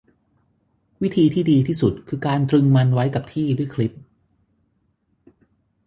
[1.01, 3.93] วิธีที่ดีที่สุดคือการตรึงมันไว้กับที่ด้วยคลิป